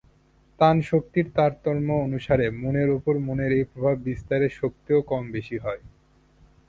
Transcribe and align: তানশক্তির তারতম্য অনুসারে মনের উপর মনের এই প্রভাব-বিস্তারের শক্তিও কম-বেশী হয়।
তানশক্তির 0.59 1.27
তারতম্য 1.35 1.87
অনুসারে 2.05 2.45
মনের 2.61 2.89
উপর 2.97 3.13
মনের 3.27 3.51
এই 3.51 3.65
প্রভাব-বিস্তারের 3.71 4.51
শক্তিও 4.59 4.99
কম-বেশী 5.11 5.57
হয়। 5.57 5.81